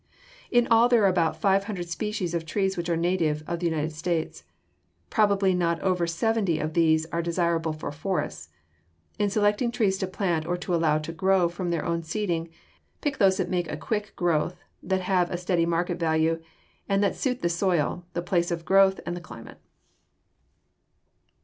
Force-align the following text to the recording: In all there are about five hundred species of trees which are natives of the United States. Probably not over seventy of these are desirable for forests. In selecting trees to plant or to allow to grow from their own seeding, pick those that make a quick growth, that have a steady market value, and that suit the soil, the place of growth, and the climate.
In 0.49 0.67
all 0.71 0.89
there 0.89 1.03
are 1.03 1.07
about 1.07 1.39
five 1.39 1.65
hundred 1.65 1.87
species 1.87 2.33
of 2.33 2.43
trees 2.43 2.75
which 2.75 2.89
are 2.89 2.97
natives 2.97 3.43
of 3.43 3.59
the 3.59 3.67
United 3.67 3.91
States. 3.91 4.43
Probably 5.11 5.53
not 5.53 5.79
over 5.81 6.07
seventy 6.07 6.57
of 6.57 6.73
these 6.73 7.05
are 7.11 7.21
desirable 7.21 7.71
for 7.71 7.91
forests. 7.91 8.49
In 9.19 9.29
selecting 9.29 9.71
trees 9.71 9.99
to 9.99 10.07
plant 10.07 10.47
or 10.47 10.57
to 10.57 10.73
allow 10.73 10.97
to 10.97 11.11
grow 11.13 11.47
from 11.49 11.69
their 11.69 11.85
own 11.85 12.01
seeding, 12.01 12.49
pick 13.01 13.19
those 13.19 13.37
that 13.37 13.47
make 13.47 13.71
a 13.71 13.77
quick 13.77 14.15
growth, 14.15 14.59
that 14.81 15.01
have 15.01 15.29
a 15.29 15.37
steady 15.37 15.67
market 15.67 15.99
value, 15.99 16.41
and 16.89 17.03
that 17.03 17.15
suit 17.15 17.43
the 17.43 17.47
soil, 17.47 18.03
the 18.13 18.23
place 18.23 18.49
of 18.49 18.65
growth, 18.65 18.99
and 19.05 19.15
the 19.15 19.21
climate. 19.21 19.59